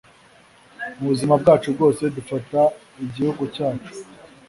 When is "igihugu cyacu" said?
3.05-3.91